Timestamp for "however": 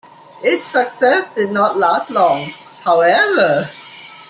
2.83-3.69